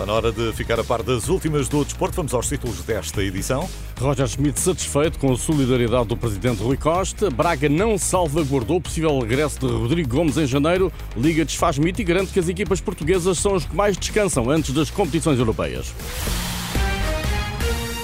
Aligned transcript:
Está 0.00 0.10
na 0.10 0.16
hora 0.16 0.32
de 0.32 0.50
ficar 0.54 0.80
a 0.80 0.84
par 0.84 1.02
das 1.02 1.28
últimas 1.28 1.68
do 1.68 1.84
desporto. 1.84 2.16
Vamos 2.16 2.32
aos 2.32 2.48
títulos 2.48 2.80
desta 2.80 3.22
edição. 3.22 3.68
Roger 4.00 4.26
Schmidt 4.26 4.58
satisfeito 4.58 5.18
com 5.18 5.30
a 5.30 5.36
solidariedade 5.36 6.06
do 6.06 6.16
presidente 6.16 6.62
Rui 6.62 6.78
Costa. 6.78 7.28
Braga 7.28 7.68
não 7.68 7.98
salvaguardou 7.98 8.78
o 8.78 8.80
possível 8.80 9.18
regresso 9.20 9.58
de 9.58 9.66
Rodrigo 9.66 10.08
Gomes 10.08 10.38
em 10.38 10.46
janeiro. 10.46 10.90
Liga 11.14 11.44
desfaz 11.44 11.76
mito 11.76 12.00
e 12.00 12.04
garante 12.04 12.32
que 12.32 12.40
as 12.40 12.48
equipas 12.48 12.80
portuguesas 12.80 13.36
são 13.36 13.54
as 13.54 13.66
que 13.66 13.76
mais 13.76 13.94
descansam 13.94 14.48
antes 14.48 14.72
das 14.72 14.90
competições 14.90 15.38
europeias. 15.38 15.92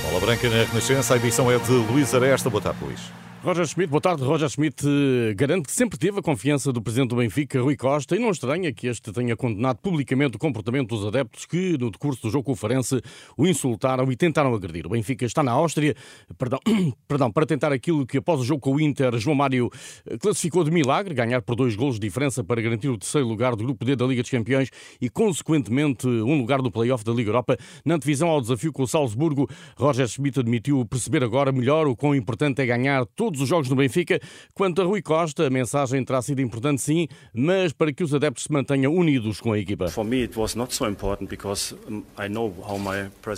Bola 0.02 0.20
Branca 0.20 0.50
na 0.50 0.64
Renascença. 0.64 1.14
A 1.14 1.16
edição 1.16 1.50
é 1.50 1.56
de 1.58 1.72
Luís 1.72 2.12
Aresta. 2.12 2.50
Boa 2.50 2.60
tarde, 2.60 2.78
Luís. 2.84 3.00
Roger 3.46 3.64
Schmidt, 3.64 3.90
boa 3.92 4.00
tarde. 4.00 4.24
Roger 4.24 4.48
Schmidt 4.48 4.84
eh, 4.84 5.32
garante 5.34 5.68
que 5.68 5.72
sempre 5.72 5.96
teve 5.96 6.18
a 6.18 6.22
confiança 6.22 6.72
do 6.72 6.82
presidente 6.82 7.10
do 7.10 7.14
Benfica, 7.14 7.60
Rui 7.60 7.76
Costa, 7.76 8.16
e 8.16 8.18
não 8.18 8.30
estranha 8.30 8.72
que 8.72 8.88
este 8.88 9.12
tenha 9.12 9.36
condenado 9.36 9.76
publicamente 9.76 10.34
o 10.34 10.38
comportamento 10.40 10.88
dos 10.88 11.06
adeptos 11.06 11.46
que, 11.46 11.78
no 11.78 11.88
decurso 11.92 12.22
do 12.22 12.28
jogo 12.28 12.42
com 12.42 12.50
o 12.50 12.56
Farense, 12.56 13.00
o 13.36 13.46
insultaram 13.46 14.10
e 14.10 14.16
tentaram 14.16 14.52
agredir. 14.52 14.84
O 14.84 14.88
Benfica 14.88 15.24
está 15.24 15.44
na 15.44 15.52
Áustria, 15.52 15.94
perdão, 16.36 16.58
perdão, 17.06 17.30
para 17.30 17.46
tentar 17.46 17.70
aquilo 17.70 18.04
que 18.04 18.18
após 18.18 18.40
o 18.40 18.44
jogo 18.44 18.60
com 18.60 18.74
o 18.74 18.80
Inter, 18.80 19.16
João 19.16 19.36
Mário 19.36 19.70
eh, 20.10 20.18
classificou 20.18 20.64
de 20.64 20.72
milagre, 20.72 21.14
ganhar 21.14 21.40
por 21.40 21.54
dois 21.54 21.76
golos 21.76 22.00
de 22.00 22.00
diferença 22.00 22.42
para 22.42 22.60
garantir 22.60 22.88
o 22.88 22.98
terceiro 22.98 23.28
lugar 23.28 23.54
do 23.54 23.62
Grupo 23.62 23.84
D 23.84 23.94
da 23.94 24.06
Liga 24.06 24.22
dos 24.22 24.30
Campeões 24.32 24.70
e, 25.00 25.08
consequentemente, 25.08 26.08
um 26.08 26.36
lugar 26.36 26.60
do 26.60 26.68
play-off 26.68 27.04
da 27.04 27.12
Liga 27.12 27.30
Europa. 27.30 27.56
Na 27.84 27.96
divisão 27.96 28.28
ao 28.28 28.40
desafio 28.40 28.72
com 28.72 28.82
o 28.82 28.88
Salzburgo, 28.88 29.48
Roger 29.76 30.08
Schmidt 30.08 30.40
admitiu 30.40 30.84
perceber 30.84 31.22
agora 31.22 31.52
melhor 31.52 31.86
o 31.86 31.94
quão 31.94 32.12
importante 32.12 32.60
é 32.60 32.66
ganhar 32.66 33.06
todos 33.14 33.35
todos 33.36 33.42
os 33.42 33.48
jogos 33.48 33.68
no 33.68 33.76
Benfica. 33.76 34.18
Quanto 34.54 34.80
a 34.80 34.84
Rui 34.84 35.02
Costa, 35.02 35.46
a 35.46 35.50
mensagem 35.50 36.02
terá 36.04 36.22
sido 36.22 36.40
importante 36.40 36.80
sim, 36.80 37.06
mas 37.34 37.72
para 37.72 37.92
que 37.92 38.02
os 38.02 38.14
adeptos 38.14 38.44
se 38.44 38.52
mantenham 38.52 38.94
unidos 38.94 39.40
com 39.40 39.52
a 39.52 39.58
equipa. 39.58 39.86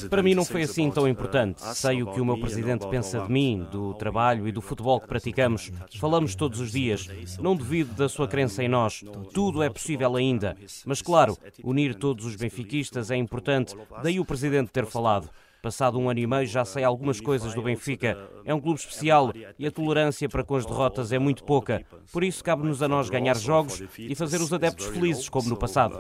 Para 0.09 0.23
mim 0.23 0.35
não 0.35 0.45
foi 0.45 0.63
assim 0.63 0.91
tão 0.91 1.05
uh, 1.05 1.09
importante. 1.09 1.63
Sei 1.75 2.03
o 2.03 2.13
que 2.13 2.21
o 2.21 2.25
meu 2.25 2.39
presidente 2.39 2.87
pensa 2.89 3.21
de 3.21 3.33
mim, 3.33 3.67
do 3.71 3.95
trabalho 3.95 4.47
e 4.47 4.53
do 4.53 4.61
futebol 4.61 5.01
que 5.01 5.09
praticamos. 5.09 5.73
Falamos 5.99 6.35
todos 6.35 6.61
os 6.61 6.71
dias. 6.71 7.09
Não 7.41 7.57
duvido 7.57 7.93
da 7.95 8.09
sua 8.09 8.29
crença 8.29 8.63
em 8.63 8.69
nós. 8.69 9.05
Tudo 9.35 9.63
é 9.63 9.69
possível 9.69 10.15
ainda. 10.17 10.57
Mas 10.87 11.03
claro, 11.03 11.37
unir 11.65 11.95
todos 11.95 12.25
os 12.25 12.37
benfiquistas 12.37 13.11
é 13.11 13.17
importante. 13.17 13.77
Daí 14.03 14.21
o 14.21 14.25
presidente 14.25 14.71
ter 14.71 14.87
falado. 14.87 15.29
Passado 15.69 15.99
um 15.99 16.09
ano 16.09 16.19
e 16.19 16.27
meio 16.27 16.47
já 16.47 16.65
sei 16.65 16.83
algumas 16.83 17.21
coisas 17.21 17.53
do 17.53 17.61
Benfica. 17.61 18.17
É 18.43 18.55
um 18.55 18.59
clube 18.59 18.81
especial 18.81 19.31
e 19.59 19.67
a 19.67 19.71
tolerância 19.71 20.27
para 20.27 20.43
com 20.43 20.57
as 20.57 20.65
derrotas 20.65 21.13
é 21.13 21.19
muito 21.19 21.45
pouca. 21.45 21.85
Por 22.11 22.25
isso 22.25 22.43
cabe-nos 22.43 22.83
a 22.83 22.89
nós 22.89 23.11
ganhar 23.11 23.37
jogos 23.37 23.83
e 23.99 24.15
fazer 24.15 24.41
os 24.41 24.51
adeptos 24.51 24.87
felizes 24.87 25.29
como 25.29 25.51
no 25.51 25.59
passado. 25.59 25.99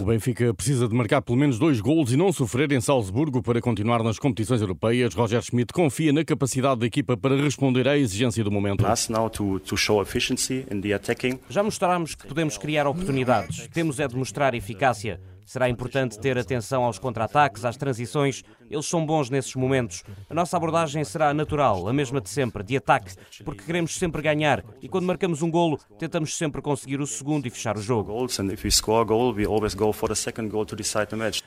O 0.00 0.04
Benfica 0.06 0.54
precisa 0.54 0.88
de 0.88 0.94
marcar 0.94 1.20
pelo 1.20 1.36
menos 1.36 1.58
dois 1.58 1.82
gols 1.82 2.12
e 2.12 2.16
não 2.16 2.32
sofrer 2.32 2.72
em 2.72 2.80
Salzburgo 2.80 3.42
para 3.42 3.60
continuar 3.60 4.02
nas 4.02 4.18
competições 4.18 4.62
europeias. 4.62 5.12
Roger 5.12 5.42
Schmidt 5.42 5.70
confia 5.70 6.14
na 6.14 6.24
capacidade 6.24 6.80
da 6.80 6.86
equipa 6.86 7.14
para 7.14 7.36
responder 7.36 7.86
à 7.86 7.98
exigência 7.98 8.42
do 8.42 8.50
momento. 8.50 8.82
Já 11.50 11.62
mostramos 11.62 12.14
que 12.14 12.26
podemos 12.26 12.56
criar 12.56 12.86
oportunidades. 12.86 13.68
Temos 13.68 14.00
é 14.00 14.08
de 14.08 14.16
mostrar 14.16 14.54
eficácia. 14.54 15.20
Será 15.44 15.68
importante 15.68 16.18
ter 16.18 16.38
atenção 16.38 16.84
aos 16.84 16.98
contra-ataques, 16.98 17.64
às 17.64 17.76
transições. 17.76 18.42
Eles 18.70 18.86
são 18.86 19.04
bons 19.04 19.30
nesses 19.30 19.54
momentos. 19.54 20.02
A 20.28 20.34
nossa 20.34 20.56
abordagem 20.56 21.04
será 21.04 21.34
natural, 21.34 21.86
a 21.88 21.92
mesma 21.92 22.20
de 22.20 22.30
sempre, 22.30 22.62
de 22.62 22.76
ataque, 22.76 23.14
porque 23.44 23.64
queremos 23.64 23.94
sempre 23.94 24.22
ganhar. 24.22 24.64
E 24.80 24.88
quando 24.88 25.04
marcamos 25.04 25.42
um 25.42 25.50
golo, 25.50 25.78
tentamos 25.98 26.36
sempre 26.36 26.62
conseguir 26.62 27.00
o 27.00 27.06
segundo 27.06 27.46
e 27.46 27.50
fechar 27.50 27.76
o 27.76 27.82
jogo. 27.82 28.12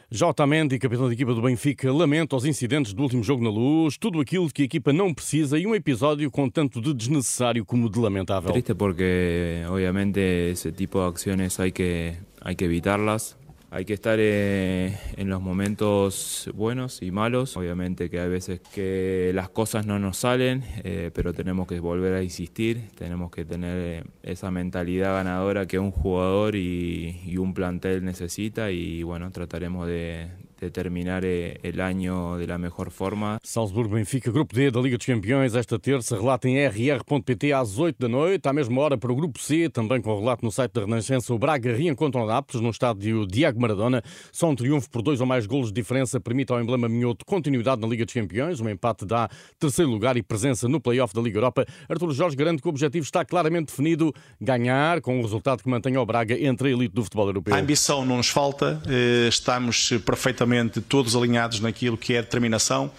J. 0.09 0.29
Otamendi, 0.29 0.77
capitão 0.77 1.07
da 1.07 1.13
equipa 1.13 1.33
do 1.33 1.41
Benfica, 1.41 1.91
lamenta 1.91 2.35
os 2.35 2.45
incidentes 2.45 2.93
do 2.93 3.01
último 3.01 3.23
jogo 3.23 3.43
na 3.43 3.49
luz, 3.49 3.97
tudo 3.97 4.21
aquilo 4.21 4.49
que 4.49 4.61
a 4.61 4.65
equipa 4.65 4.93
não 4.93 5.13
precisa 5.13 5.57
e 5.57 5.65
um 5.65 5.73
episódio 5.73 6.29
com 6.29 6.49
tanto 6.49 6.79
de 6.81 6.93
desnecessário 6.93 7.65
como 7.65 7.89
de 7.89 7.99
lamentável. 7.99 8.51
Triste 8.51 8.75
porque, 8.75 9.63
obviamente, 9.67 10.19
esse 10.51 10.71
tipo 10.71 10.99
de 11.11 11.31
ações 11.31 11.59
hay 11.59 11.71
que, 11.71 12.13
hay 12.41 12.55
que 12.55 12.65
evitarlas. 12.65 13.36
Hay 13.69 13.83
que 13.83 13.93
estar 13.93 14.17
eh, 14.21 14.97
en 15.17 15.29
los 15.29 15.41
momentos 15.41 16.49
buenos 16.55 17.01
y 17.01 17.11
malos. 17.11 17.57
Obviamente 17.57 18.09
que 18.09 18.21
hay 18.21 18.29
veces 18.29 18.61
que 18.61 19.31
las 19.35 19.49
cosas 19.49 19.85
no 19.85 19.99
nos 19.99 20.17
salen, 20.17 20.63
eh, 20.85 21.11
pero 21.13 21.33
tenemos 21.33 21.67
que 21.67 21.81
volver 21.81 22.13
a 22.13 22.23
insistir, 22.23 22.89
tenemos 22.95 23.29
que 23.29 23.43
tener 23.43 23.77
eh, 23.77 24.03
esa 24.23 24.51
mentalidad 24.51 25.15
ganadora 25.15 25.67
que 25.67 25.79
un 25.79 25.91
jugador 25.91 26.55
y, 26.55 27.19
y 27.25 27.35
un 27.37 27.53
plantel 27.53 28.05
necesita 28.05 28.71
y 28.71 29.03
bueno, 29.03 29.31
trataremos 29.31 29.85
de, 29.85 30.29
de 30.59 30.71
terminar 30.71 31.23
eh, 31.23 31.59
el 31.61 31.79
año 31.79 32.37
de 32.37 32.47
la 32.47 32.57
mejor 32.57 32.89
forma. 32.89 33.39
Salzburgo-Benfica, 33.43 34.31
Grupo 34.31 34.55
D 34.55 34.71
da 34.71 34.81
Liga 34.81 34.97
dos 34.97 35.05
Campeões, 35.05 35.55
esta 35.55 35.77
terça, 35.77 36.17
relato 36.17 36.47
em 36.47 36.57
rr.pt 36.65 37.53
às 37.53 37.77
8 37.77 37.97
da 37.99 38.07
noite, 38.07 38.47
à 38.47 38.53
mesma 38.53 38.81
hora 38.81 38.97
para 38.97 39.11
o 39.11 39.15
Grupo 39.15 39.39
C, 39.39 39.69
também 39.69 40.01
com 40.01 40.11
o 40.11 40.19
relato 40.19 40.43
no 40.43 40.51
site 40.51 40.73
da 40.73 40.81
Renascença, 40.81 41.33
o 41.33 41.37
Braga 41.37 41.75
reencontra 41.75 42.21
o 42.21 42.25
Nápoles 42.25 42.61
no 42.61 42.69
estádio 42.69 43.27
Diego 43.27 43.59
Maradona. 43.59 44.01
Só 44.31 44.49
um 44.49 44.55
triunfo 44.55 44.89
por 44.89 45.01
dois 45.01 45.21
ou 45.21 45.27
mais 45.27 45.45
golos 45.45 45.67
de 45.67 45.73
diferença 45.73 46.19
permite 46.19 46.51
ao 46.51 46.59
emblema 46.59 46.89
minhoto 46.89 47.23
continuidade 47.25 47.79
na 47.79 47.87
Liga 47.87 48.03
dos 48.05 48.13
Campeões, 48.13 48.59
um 48.59 48.69
empate 48.69 49.05
dá 49.05 49.29
terceiro 49.59 49.91
lugar 49.91 50.17
e 50.17 50.23
presença 50.23 50.67
no 50.67 50.81
play-off 50.81 51.13
da 51.13 51.21
Liga 51.21 51.37
Europa. 51.37 51.65
Artur 51.87 52.11
Jorge 52.13 52.35
garante 52.35 52.61
que 52.61 52.67
o 52.67 52.71
objetivo 52.71 53.03
está 53.03 53.23
claramente 53.23 53.67
definido, 53.67 54.11
ganhar, 54.41 55.01
com 55.01 55.19
um 55.19 55.21
resultado 55.21 55.61
que 55.61 55.69
mantenha 55.69 56.01
o 56.01 56.05
Braga 56.05 56.35
entre 56.39 56.69
a 56.69 56.71
elite 56.71 56.95
do 56.95 57.03
futebol 57.03 57.27
europeu. 57.27 57.53
A 57.53 57.59
ambição 57.59 58.03
não 58.03 58.17
nos 58.17 58.29
falta, 58.29 58.81
eh, 58.87 59.27
estamos 59.27 59.89
perfeitamente 60.05 60.46
perfeitamente 60.47 60.81
todos 60.81 61.15
alinhados 61.15 61.59
naquilo 61.59 61.97
que 61.97 62.13
é 62.13 62.19
a 62.19 62.21
determinação. 62.21 62.89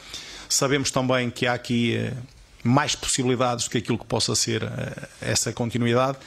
Sabemos 0.49 0.91
também 0.91 1.31
que 1.31 1.47
há 1.47 1.55
aqui 1.55 1.97
eh, 1.97 2.13
mais 2.63 2.95
possibilidades 2.95 3.65
do 3.65 3.71
que 3.71 3.79
aquilo 3.79 3.99
que 3.99 4.05
possa 4.05 4.35
ser 4.35 4.63
eh, 4.63 5.09
essa 5.21 5.53
continuidade, 5.53 6.19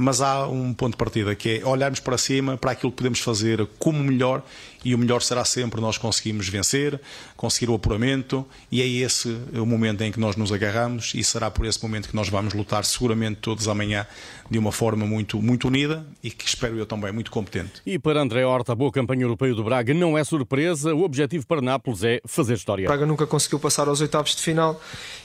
mas 0.00 0.22
há 0.22 0.48
um 0.48 0.72
ponto 0.72 0.92
de 0.92 0.96
partida 0.96 1.34
que 1.34 1.60
é 1.60 1.66
olharmos 1.66 2.00
para 2.00 2.16
cima, 2.16 2.56
para 2.56 2.70
aquilo 2.70 2.90
que 2.90 2.96
podemos 2.96 3.20
fazer 3.20 3.66
como 3.78 4.02
melhor 4.02 4.42
e 4.84 4.94
o 4.94 4.98
melhor 4.98 5.20
será 5.20 5.44
sempre 5.44 5.80
nós 5.80 5.98
conseguimos 5.98 6.48
vencer, 6.48 6.98
conseguir 7.36 7.70
o 7.70 7.74
apuramento 7.74 8.46
e 8.72 8.80
é 8.80 8.86
esse 8.86 9.28
o 9.52 9.66
momento 9.66 10.02
em 10.02 10.10
que 10.10 10.18
nós 10.18 10.36
nos 10.36 10.52
agarramos 10.52 11.12
e 11.14 11.22
será 11.22 11.50
por 11.50 11.66
esse 11.66 11.82
momento 11.82 12.08
que 12.08 12.16
nós 12.16 12.28
vamos 12.28 12.54
lutar 12.54 12.84
seguramente 12.84 13.40
todos 13.40 13.68
amanhã 13.68 14.06
de 14.50 14.58
uma 14.58 14.72
forma 14.72 15.06
muito, 15.06 15.40
muito 15.40 15.68
unida 15.68 16.04
e 16.22 16.30
que 16.30 16.46
espero 16.46 16.76
eu 16.76 16.86
também 16.86 17.12
muito 17.12 17.30
competente. 17.30 17.82
E 17.86 17.98
para 17.98 18.20
André 18.20 18.44
Horta, 18.44 18.72
a 18.72 18.74
boa 18.74 18.90
campanha 18.90 19.22
europeia 19.22 19.54
do 19.54 19.62
Braga 19.62 19.94
não 19.94 20.16
é 20.16 20.24
surpresa, 20.24 20.94
o 20.94 21.02
objetivo 21.02 21.46
para 21.46 21.60
Nápoles 21.60 22.02
é 22.02 22.20
fazer 22.26 22.54
história. 22.54 22.86
O 22.86 22.88
Braga 22.88 23.06
nunca 23.06 23.26
conseguiu 23.26 23.60
passar 23.60 23.86
aos 23.86 24.00
oitavos 24.00 24.34
de 24.34 24.42
final 24.42 24.80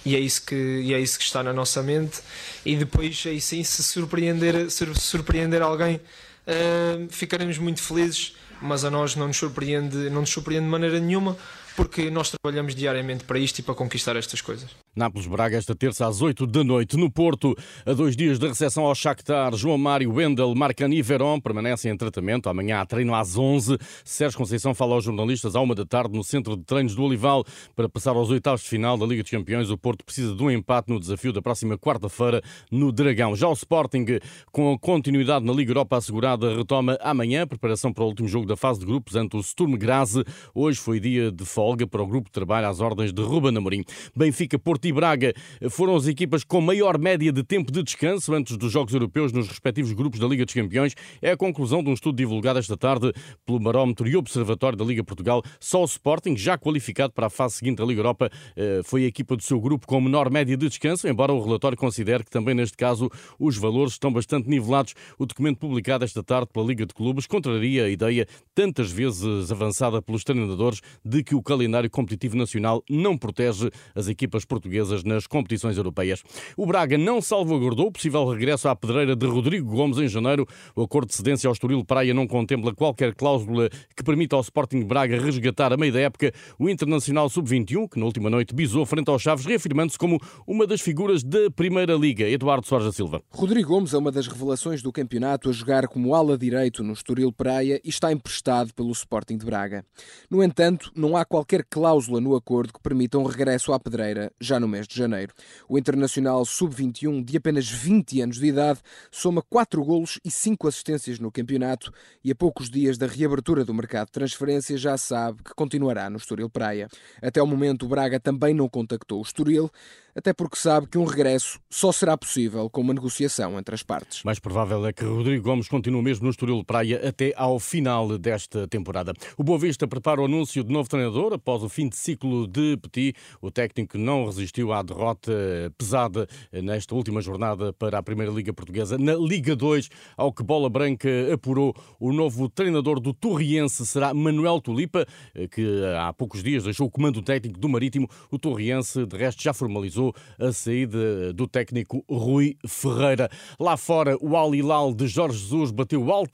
e 0.06 0.16
é 0.16 0.20
isso 0.20 0.46
que, 0.46 0.56
e 0.56 0.94
é 0.94 1.00
isso 1.00 1.18
que 1.18 1.24
está 1.24 1.42
na 1.42 1.54
nossa 1.54 1.82
mente 1.82 2.20
e 2.66 2.76
depois 2.76 3.24
aí 3.26 3.40
sim 3.40 3.64
se 3.64 3.82
surpreender, 3.82 4.65
surpreender 4.70 5.62
alguém 5.62 5.96
uh, 5.96 7.08
ficaremos 7.10 7.58
muito 7.58 7.82
felizes 7.82 8.36
mas 8.62 8.86
a 8.86 8.92
nós 8.92 9.16
não 9.16 9.28
nos 9.28 9.38
surpreende, 9.38 10.10
não 10.10 10.22
nos 10.22 10.30
surpreende 10.30 10.66
de 10.66 10.72
maneira 10.72 11.00
nenhuma, 11.00 11.38
porque 11.76 12.10
nós 12.10 12.32
trabalhamos 12.32 12.74
diariamente 12.74 13.26
para 13.26 13.38
isto 13.38 13.60
e 13.60 13.62
para 13.62 13.76
conquistar 13.76 14.16
estas 14.16 14.42
coisas. 14.42 14.70
Nápoles-Braga 14.96 15.58
esta 15.58 15.76
terça 15.76 16.08
às 16.08 16.22
8 16.22 16.48
da 16.48 16.64
noite. 16.64 16.96
No 16.96 17.12
Porto, 17.12 17.54
a 17.86 17.94
dois 17.94 18.16
dias 18.16 18.40
da 18.40 18.48
recepção 18.48 18.86
ao 18.86 18.96
Shakhtar, 18.96 19.54
João 19.56 19.78
Mário, 19.78 20.14
Wendel, 20.14 20.56
Marcani 20.56 20.98
e 20.98 21.02
Verón 21.02 21.40
permanecem 21.40 21.92
em 21.92 21.98
tratamento. 21.98 22.48
Amanhã 22.48 22.80
há 22.80 22.86
treino 22.86 23.14
às 23.14 23.38
11. 23.38 23.78
Sérgio 24.06 24.38
Conceição 24.38 24.74
fala 24.74 24.96
aos 24.96 25.04
jornalistas 25.04 25.56
à 25.56 25.60
uma 25.60 25.76
da 25.76 25.86
tarde 25.86 26.16
no 26.16 26.24
centro 26.24 26.56
de 26.56 26.64
treinos 26.64 26.96
do 26.96 27.04
Olival. 27.04 27.44
Para 27.76 27.90
passar 27.90 28.16
aos 28.16 28.30
oitavos 28.30 28.62
de 28.62 28.70
final 28.70 28.98
da 28.98 29.06
Liga 29.06 29.22
dos 29.22 29.32
Campeões, 29.32 29.70
o 29.70 29.78
Porto 29.78 30.06
precisa 30.06 30.34
de 30.34 30.42
um 30.42 30.50
empate 30.50 30.90
no 30.90 31.00
desafio 31.00 31.34
da 31.34 31.42
próxima 31.42 31.78
quarta-feira 31.78 32.42
no 32.72 32.92
Dragão. 32.92 33.36
Já 33.36 33.50
o 33.50 33.54
Sporting, 33.54 34.06
com 34.50 34.74
a 34.74 34.80
continuidade 34.80 35.46
na 35.46 35.52
Liga 35.52 35.72
Europa 35.72 35.98
assegurada, 35.98 36.56
retoma 36.56 36.98
amanhã 37.02 37.44
a 37.44 37.48
preparação 37.48 37.92
para 37.92 38.04
o 38.04 38.08
último 38.08 38.30
jogo 38.30 38.45
da 38.46 38.56
fase 38.56 38.80
de 38.80 38.86
grupos 38.86 39.16
ante 39.16 39.38
o 39.38 39.44
Sturm 39.44 39.76
Graz. 39.78 40.16
Hoje 40.54 40.80
foi 40.80 41.00
dia 41.00 41.32
de 41.32 41.46
folga 41.46 41.76
folga 41.76 41.88
para 41.88 42.02
o 42.02 42.08
grupo 42.08 42.30
de 42.30 42.32
trabalho 42.32 42.68
às 42.68 42.80
ordens 42.80 43.12
de 43.12 43.22
Ruben 43.22 43.58
Amorim. 43.58 43.84
Benfica, 44.16 44.58
Porto 44.58 44.86
e 44.86 44.94
Braga 44.94 45.34
foram 45.70 45.96
as 45.96 46.08
equipas 46.08 46.44
com 46.44 46.62
maior 46.62 46.98
média 46.98 47.32
de 47.32 47.44
tempo 47.44 47.72
de 47.72 47.84
descanso 47.84 48.34
antes 48.34 48.56
dos 48.56 48.72
Jogos 48.72 48.94
Europeus 48.94 49.32
nos 49.32 49.48
respectivos 49.48 49.92
grupos 49.92 50.20
da 50.20 50.28
Liga 50.28 50.46
dos 50.46 50.54
Campeões. 50.54 50.96
É 51.22 51.32
a 51.32 51.38
conclusão 51.38 51.84
de 51.84 51.90
um 51.90 51.94
estudo 51.94 52.16
divulgado 52.16 52.60
esta 52.60 52.78
tarde 52.78 53.12
pelo 53.46 53.60
Barómetro 53.60 54.08
e 54.08 54.16
Observatório 54.16 54.78
da 54.78 54.86
Liga 54.86 55.04
Portugal. 55.04 55.42
Só 55.60 55.82
o 55.82 55.86
Sporting, 55.86 56.38
já 56.38 56.58
qualificado 56.58 57.12
para 57.12 57.28
a 57.28 57.30
fase 57.30 57.56
seguinte 57.56 57.78
da 57.78 57.86
Liga 57.86 58.00
Europa, 58.00 58.30
eh, 58.56 58.82
foi 58.84 59.04
a 59.04 59.08
equipa 59.08 59.36
do 59.36 59.44
seu 59.44 59.60
grupo 59.60 59.86
com 59.86 60.00
menor 60.00 60.30
média 60.30 60.56
de 60.56 60.70
descanso, 60.70 61.08
embora 61.08 61.34
o 61.34 61.44
relatório 61.44 61.78
considere 61.78 62.24
que 62.24 62.32
também 62.32 62.56
neste 62.56 62.78
caso 62.78 63.10
os 63.40 63.58
valores 63.58 63.94
estão 63.94 64.14
bastante 64.14 64.48
nivelados. 64.48 64.94
O 65.18 65.26
documento 65.26 65.58
publicado 65.58 66.06
esta 66.06 66.24
tarde 66.24 66.48
pela 66.54 66.66
Liga 66.66 66.86
de 66.86 66.94
Clubes 66.94 67.28
contraria 67.28 67.86
a 67.86 67.90
ideia 67.90 68.28
tantas 68.56 68.90
vezes 68.90 69.52
avançada 69.52 70.02
pelos 70.02 70.24
treinadores 70.24 70.80
de 71.04 71.22
que 71.22 71.36
o 71.36 71.44
calendário 71.44 71.90
competitivo 71.90 72.38
nacional 72.38 72.82
não 72.90 73.18
protege 73.18 73.70
as 73.94 74.08
equipas 74.08 74.46
portuguesas 74.46 75.04
nas 75.04 75.28
competições 75.28 75.78
europeias. 75.78 76.24
O 76.56 76.66
Braga 76.66 76.98
não 76.98 77.22
salvaguardou 77.22 77.88
o 77.88 77.92
possível 77.92 78.26
regresso 78.26 78.70
à 78.70 78.76
pedreira 78.76 79.16
de 79.16 79.26
Rodrigo 79.26 79.70
Gomes 79.70 79.98
em 79.98 80.08
janeiro. 80.08 80.48
O 80.74 80.84
acordo 80.84 81.10
de 81.10 81.16
cedência 81.16 81.48
ao 81.48 81.54
Estoril 81.54 81.84
Praia 81.84 82.14
não 82.14 82.26
contempla 82.26 82.74
qualquer 82.74 83.14
cláusula 83.14 83.70
que 83.96 84.04
permita 84.04 84.36
ao 84.36 84.42
Sporting 84.42 84.84
Braga 84.86 85.20
resgatar 85.20 85.74
a 85.74 85.78
meio 85.78 85.92
da 85.92 86.00
época 86.00 86.32
o 86.58 86.70
Internacional 86.70 87.30
Sub-21, 87.30 87.90
que 87.90 88.00
na 88.00 88.06
última 88.06 88.30
noite 88.30 88.56
bisou 88.56 88.86
frente 88.86 89.10
aos 89.10 89.22
Chaves, 89.22 89.46
reafirmando-se 89.46 89.98
como 89.98 90.20
uma 90.48 90.66
das 90.66 90.80
figuras 90.80 91.24
da 91.24 91.52
Primeira 91.52 91.94
Liga. 91.96 92.30
Eduardo 92.30 92.66
Sorja 92.66 92.92
Silva. 92.92 93.22
Rodrigo 93.30 93.70
Gomes 93.70 93.94
é 93.94 93.98
uma 93.98 94.12
das 94.12 94.28
revelações 94.28 94.82
do 94.82 94.92
campeonato 94.92 95.50
a 95.50 95.52
jogar 95.52 95.88
como 95.88 96.16
ala 96.16 96.38
direito 96.38 96.84
no 96.84 96.94
Estoril 96.94 97.32
Praia 97.32 97.82
e 97.84 97.90
está 97.90 98.12
emprestado 98.26 98.74
pelo 98.74 98.92
Sporting 98.92 99.38
de 99.38 99.46
Braga. 99.46 99.86
No 100.30 100.44
entanto, 100.44 100.92
não 100.96 101.16
há 101.16 101.24
qualquer 101.24 101.64
cláusula 101.64 102.20
no 102.20 102.36
acordo 102.36 102.74
que 102.74 102.82
permita 102.82 103.20
um 103.20 103.24
regresso 103.24 103.72
à 103.72 103.80
pedreira 103.80 104.32
já 104.42 104.60
no 104.60 104.68
mês 104.68 104.88
de 104.88 104.98
janeiro. 104.98 105.32
O 105.70 105.78
Internacional 105.78 106.44
Sub-21, 106.44 107.24
de 107.24 107.38
apenas 107.38 107.70
20 107.70 108.22
anos 108.22 108.40
de 108.40 108.48
idade, 108.48 108.80
soma 109.12 109.44
4 109.44 109.84
golos 109.86 110.20
e 110.26 110.32
5 110.32 110.68
assistências 110.68 111.20
no 111.20 111.32
campeonato 111.32 111.94
e 112.24 112.32
a 112.32 112.36
poucos 112.36 112.68
dias 112.68 112.98
da 112.98 113.06
reabertura 113.06 113.64
do 113.64 113.76
mercado 113.76 114.08
de 114.08 114.14
transferência 114.14 114.76
já 114.76 114.98
sabe 114.98 115.44
que 115.44 115.54
continuará 115.54 116.10
no 116.10 116.18
Estoril 116.18 116.50
Praia. 116.50 116.88
Até 117.22 117.42
o 117.42 117.48
momento, 117.48 117.86
o 117.86 117.90
Braga 117.90 118.20
também 118.20 118.56
não 118.56 118.68
contactou 118.68 119.20
o 119.20 119.24
Estoril, 119.24 119.70
até 120.16 120.34
porque 120.34 120.56
sabe 120.56 120.88
que 120.88 120.98
um 120.98 121.04
regresso 121.04 121.60
só 121.70 121.92
será 121.92 122.18
possível 122.18 122.70
com 122.70 122.80
uma 122.80 122.94
negociação 122.94 123.60
entre 123.60 123.76
as 123.76 123.84
partes. 123.84 124.24
Mais 124.24 124.40
provável 124.40 124.86
é 124.86 124.94
que 124.94 125.04
Rodrigo 125.04 125.44
Gomes 125.44 125.68
continue 125.68 126.02
mesmo 126.02 126.24
no 126.24 126.32
Estoril 126.32 126.64
Praia 126.64 127.06
até 127.08 127.34
ao 127.36 127.60
final 127.60 128.18
desta 128.18 128.68
temporada. 128.68 129.14
O 129.38 129.44
Boa 129.44 129.60
Vista 129.60 129.88
prepara 129.88 130.22
o 130.22 130.26
anúncio 130.26 130.64
de 130.64 130.72
novo 130.72 130.88
treinador 130.88 131.34
após 131.34 131.64
o 131.64 131.70
fim 131.70 131.90
de 131.90 131.98
ciclo 131.98 132.48
de 132.48 132.78
Petit. 132.78 133.14
O 133.42 133.52
técnico 133.52 133.98
não 133.98 134.26
resistiu 134.26 134.72
à 134.72 134.82
derrota 134.82 135.34
pesada 135.78 136.28
nesta 136.52 136.96
última 136.96 137.22
jornada 137.22 137.74
para 137.74 137.98
a 137.98 138.04
Primeira 138.04 138.32
Liga 138.32 138.54
Portuguesa. 138.54 138.98
Na 138.98 139.16
Liga 139.16 139.56
2, 139.56 139.90
ao 140.16 140.32
que 140.32 140.44
Bola 140.44 140.70
Branca 140.70 141.10
apurou, 141.34 141.76
o 142.00 142.14
novo 142.14 142.48
treinador 142.48 143.00
do 143.00 143.14
Torriense 143.14 143.86
será 143.86 144.14
Manuel 144.14 144.62
Tulipa, 144.62 145.06
que 145.52 145.84
há 146.00 146.14
poucos 146.14 146.42
dias 146.42 146.64
deixou 146.64 146.88
o 146.88 146.92
comando 146.92 147.22
técnico 147.22 147.60
do 147.60 147.68
Marítimo. 147.68 148.10
O 148.32 148.40
Torriense, 148.40 149.06
de 149.06 149.18
resto, 149.18 149.44
já 149.44 149.54
formalizou 149.54 150.05
a 150.40 150.52
saída 150.52 151.34
do 151.34 151.48
técnico 151.48 152.04
Rui 152.10 152.58
Ferreira. 152.68 153.30
Lá 153.60 153.78
fora, 153.78 154.18
o 154.22 154.36
Al 154.36 154.54
Hilal 154.54 154.94
de 154.94 155.08
Jorge 155.08 155.38
Jesus 155.40 155.72
bateu 155.72 156.04
o 156.04 156.12
Al 156.12 156.26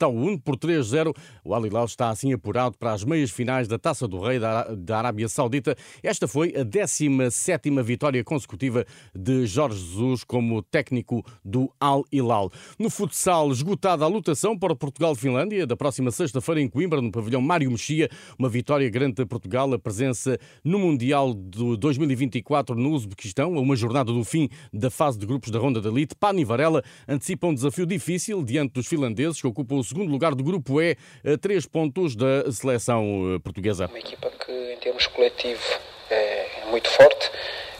por 0.44 0.56
3-0. 0.56 1.14
O 1.44 1.54
Al 1.54 1.66
Hilal 1.66 1.84
está 1.84 2.10
assim 2.10 2.32
apurado 2.32 2.76
para 2.78 2.92
as 2.92 3.04
meias 3.04 3.30
finais 3.30 3.68
da 3.68 3.78
Taça 3.78 4.08
do 4.08 4.20
Rei 4.20 4.38
da 4.38 4.98
Arábia 4.98 5.28
Saudita. 5.28 5.76
Esta 6.02 6.26
foi 6.26 6.54
a 6.56 6.62
17 6.64 7.70
vitória 7.82 8.22
consecutiva 8.24 8.84
de 9.14 9.46
Jorge 9.46 9.78
Jesus 9.78 10.24
como 10.24 10.62
técnico 10.62 11.24
do 11.44 11.70
Al 11.78 12.04
Hilal. 12.10 12.50
No 12.78 12.90
futsal, 12.90 13.50
esgotada 13.50 14.04
a 14.04 14.08
lutação 14.08 14.58
para 14.58 14.74
Portugal-Finlândia 14.74 15.66
da 15.66 15.76
próxima 15.76 16.10
sexta-feira 16.10 16.60
em 16.60 16.68
Coimbra, 16.68 17.00
no 17.00 17.12
pavilhão 17.12 17.40
Mário 17.40 17.70
Mexia, 17.70 18.08
uma 18.38 18.48
vitória 18.48 18.88
grande 18.88 19.14
de 19.14 19.26
Portugal, 19.26 19.72
a 19.72 19.78
presença 19.78 20.38
no 20.64 20.78
Mundial 20.78 21.34
de 21.34 21.76
2024 21.76 22.74
no 22.74 22.90
Uzbequistão, 22.90 23.56
uma 23.62 23.76
jornada 23.76 24.12
do 24.12 24.24
fim 24.24 24.48
da 24.72 24.90
fase 24.90 25.18
de 25.18 25.26
grupos 25.26 25.50
da 25.50 25.58
Ronda 25.58 25.80
da 25.80 25.88
Elite, 25.88 26.14
Pani 26.14 26.44
Varela 26.44 26.82
antecipa 27.08 27.46
um 27.46 27.54
desafio 27.54 27.86
difícil 27.86 28.42
diante 28.42 28.74
dos 28.74 28.86
finlandeses, 28.86 29.40
que 29.40 29.46
ocupam 29.46 29.76
o 29.76 29.84
segundo 29.84 30.10
lugar 30.10 30.34
do 30.34 30.44
grupo 30.44 30.80
E, 30.80 30.96
a 31.24 31.38
três 31.38 31.66
pontos 31.66 32.14
da 32.16 32.50
seleção 32.50 33.34
eh, 33.34 33.38
portuguesa. 33.38 33.86
Uma 33.86 33.98
equipa 33.98 34.30
que, 34.30 34.52
em 34.72 34.76
termos 34.78 35.06
coletivo, 35.06 35.62
é 36.10 36.64
muito 36.70 36.88
forte. 36.88 37.30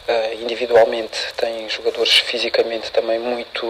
Eh, 0.07 0.35
individualmente, 0.41 1.17
tem 1.37 1.69
jogadores 1.69 2.13
fisicamente 2.17 2.91
também 2.91 3.19
muito, 3.19 3.65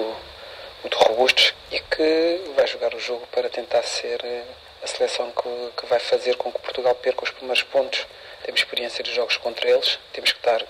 muito 0.82 0.98
robustos 0.98 1.54
e 1.72 1.80
que 1.80 2.42
vai 2.56 2.66
jogar 2.68 2.94
o 2.96 3.00
jogo 3.00 3.28
para 3.32 3.50
tentar 3.50 3.84
ser 3.84 4.20
eh, 4.24 4.44
a 4.84 4.88
seleção 4.88 5.32
que, 5.32 5.82
que 5.82 5.86
vai 5.88 6.00
fazer 6.00 6.36
com 6.36 6.52
que 6.52 6.60
Portugal 6.60 6.96
perca 6.96 7.24
os 7.24 7.32
primeiros 7.32 7.64
pontos. 7.64 8.06
Temos 8.44 8.62
experiência 8.62 9.04
de 9.04 9.14
jogos 9.14 9.38
contra 9.38 9.70
eles, 9.70 10.00
temos 10.12 10.32
que 10.32 10.40
estar 10.40 10.62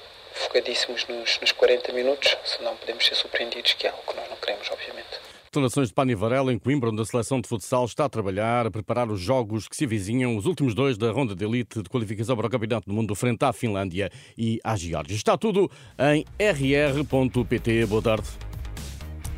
focadíssimos 0.53 1.07
nos, 1.07 1.39
nos 1.41 1.51
40 1.51 1.91
minutos, 1.93 2.37
senão 2.45 2.75
podemos 2.75 3.03
ser 3.03 3.15
surpreendidos, 3.15 3.73
que 3.73 3.87
é 3.87 3.89
algo 3.89 4.03
que 4.07 4.15
nós 4.15 4.29
não 4.29 4.37
queremos, 4.37 4.69
obviamente. 4.69 5.09
Declarações 5.45 5.87
de 5.87 5.93
Pani 5.95 6.13
Varela 6.13 6.53
em 6.53 6.59
Coimbra, 6.59 6.91
onde 6.91 7.01
a 7.01 7.05
seleção 7.05 7.41
de 7.41 7.47
futsal 7.47 7.85
está 7.85 8.05
a 8.05 8.09
trabalhar, 8.09 8.67
a 8.67 8.71
preparar 8.71 9.09
os 9.09 9.19
jogos 9.19 9.67
que 9.67 9.75
se 9.75 9.85
avizinham, 9.85 10.37
os 10.37 10.45
últimos 10.45 10.75
dois 10.75 10.95
da 10.95 11.11
ronda 11.11 11.35
de 11.35 11.43
elite 11.43 11.81
de 11.81 11.89
qualificação 11.89 12.35
para 12.35 12.45
o 12.45 12.49
Campeonato 12.49 12.87
do 12.87 12.93
Mundo 12.93 13.15
frente 13.15 13.43
à 13.43 13.51
Finlândia 13.51 14.11
e 14.37 14.59
à 14.63 14.75
Geórgia. 14.75 15.15
Está 15.15 15.37
tudo 15.37 15.69
em 15.99 16.23
rr.pt. 16.39 17.85
Boa 17.87 18.01
tarde. 18.01 18.27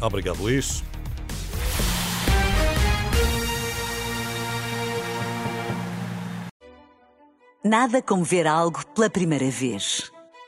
Obrigado, 0.01 0.41
Luís. 0.41 0.83
Nada 7.63 8.01
como 8.01 8.23
ver 8.23 8.45
algo 8.47 8.85
pela 8.93 9.09
primeira 9.09 9.49
vez. 9.49 10.14